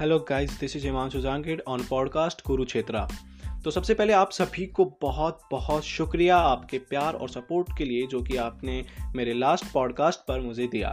[0.00, 3.08] Hello guys this is Himanshu Jangid on podcast Kurukshetra
[3.64, 8.06] तो सबसे पहले आप सभी को बहुत बहुत शुक्रिया आपके प्यार और सपोर्ट के लिए
[8.06, 10.92] जो कि आपने मेरे लास्ट पॉडकास्ट पर मुझे दिया।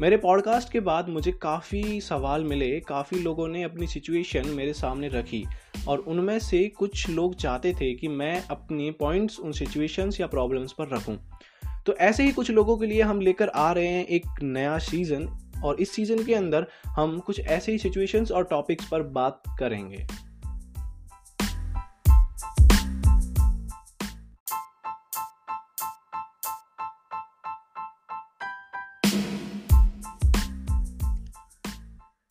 [0.00, 5.08] मेरे पॉडकास्ट के बाद मुझे काफ़ी सवाल मिले, काफ़ी लोगों ने अपनी सिचुएशन मेरे सामने
[5.08, 5.44] रखी
[5.88, 10.72] और उनमें से कुछ लोग चाहते थे कि मैं अपने पॉइंट्स उन सिचुएशंस या प्रॉब्लम्स
[10.72, 11.18] पर रखूँ।
[11.86, 15.45] तो ऐसे ही कुछ लोगों के लिए हम लेकर आ रहे हैं एक नया सीज़न
[15.64, 20.06] और इस सीज़न के अंदर हम कुछ ऐसे ही सिचुएशंस और टॉपिक्स पर बात करेंगे।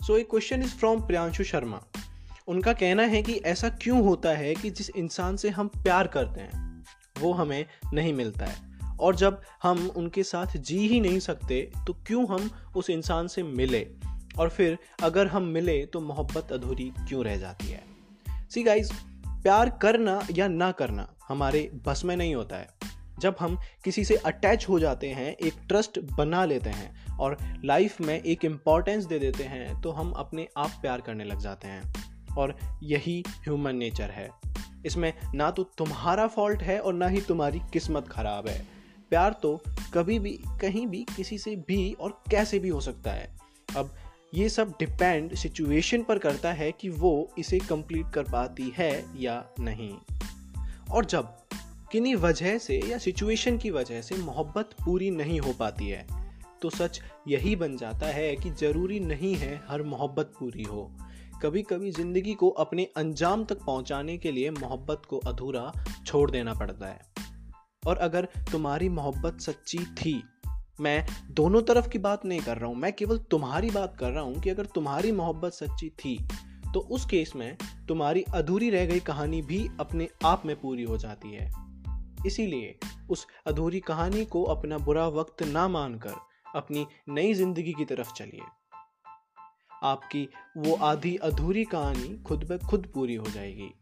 [0.08, 1.82] सो एक question is from Priyanshu Sharma
[2.48, 6.42] उनका कहना है कि ऐसा क्यों होता है कि जिस इंसान से हम प्यार करते
[6.42, 6.84] हैं,
[7.20, 11.94] वो हमें नहीं मिलता है। और जब हम उनके साथ जी ही नहीं सकते तो
[11.94, 13.88] क्यों हम उस इंसान से मिले?
[14.40, 17.84] और फिर अगर हम मिले तो मोहब्बत अधूरी क्यों रह जाती है?
[18.50, 18.94] सी गाइज़
[19.28, 22.68] प्यार करना या ना करना हमारे बस में नहीं होता है।
[23.20, 28.02] जब हम किसी से अटैच हो जाते हैं, एक ट्रस्ट बना लेते हैं और लाइफ
[28.02, 31.94] में एक इम्पॉर्टेंस दे देते हैं तो हम अपने आप प्यार करने लग जाते हैं।
[32.38, 34.30] और यही ह्यूमन नेचर है।
[34.86, 38.75] इसमें ना तो तुम्हारा फॉल्ट है और ना ही तुम्हारी किस्मत खराब है।
[39.12, 39.60] प्यार तो
[39.94, 43.30] कभी भी, कहीं भी, किसी से भी और कैसे भी हो सकता है।
[43.78, 43.96] अब
[44.34, 49.44] ये सब डिपेंड सिचुएशन पर करता है कि वो इसे कंप्लीट कर पाती है या
[49.60, 49.94] नहीं।
[50.92, 51.38] और जब
[51.92, 56.06] किन्हीं वजह से या सिचुएशन की वजह से मोहब्बत पूरी नहीं हो पाती है
[56.62, 60.90] तो सच यही बन जाता है कि ज़रूरी नहीं है हर मोहब्बत पूरी हो।
[61.42, 65.72] कभी कभी ज़िंदगी को अपने अंजाम तक पहुँचाने के लिए मोहब्बत को अधूरा
[66.06, 67.15] छोड़ देना पड़ता है।
[67.88, 70.22] और अगर तुम्हारी मोहब्बत सच्ची थी,
[70.82, 74.24] मैं दोनों तरफ़ की बात नहीं कर रहा हूँ, मैं केवल तुम्हारी बात कर रहा
[74.24, 76.18] हूँ कि अगर तुम्हारी मोहब्बत सच्ची थी
[76.74, 77.58] तो उस केस में
[77.88, 81.50] तुम्हारी अधूरी रह गई कहानी भी अपने आप में पूरी हो जाती है।
[82.26, 82.78] इसीलिए
[83.10, 86.16] उस अधूरी कहानी को अपना बुरा वक्त ना मानकर
[86.56, 88.42] अपनी नई ज़िंदगी की तरफ़ चलिए।
[89.84, 93.74] आपकी वो आधी अधूरी कहानी खुद ब खुद पूरी हो जाएगी।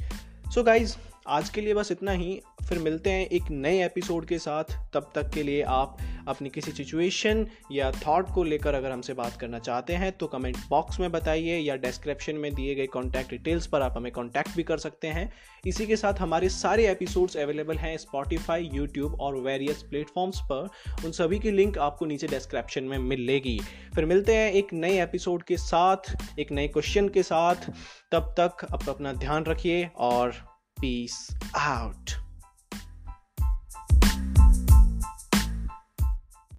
[0.00, 0.96] सो so गाइज़
[1.28, 4.64] आज के लिए बस इतना ही। फिर मिलते हैं एक नए एपिसोड के साथ।
[4.94, 5.98] तब तक के लिए आप
[6.28, 10.56] अपनी किसी सिचुएशन या थॉट को लेकर अगर हमसे बात करना चाहते हैं तो कमेंट
[10.68, 14.62] बॉक्स में बताइए या डिस्क्रिप्शन में दिए गए कॉन्टैक्ट डिटेल्स पर आप हमें कॉन्टैक्ट भी
[14.62, 15.32] कर सकते हैं।
[15.66, 20.68] इसी के साथ हमारे सारे एपिसोड्स अवेलेबल हैं स्पॉटिफाई यूट्यूब और वेरियस प्लेटफॉर्म्स पर।
[21.04, 23.60] उन सभी की लिंक आपको नीचे डिस्क्रिप्शन में मिलेगी।
[23.94, 27.70] फिर मिलते हैं एक नए एपिसोड के साथ, एक नए क्वेश्चन के साथ।
[28.12, 30.49] तब तक अपना ध्यान रखिए और
[30.80, 32.19] Peace out.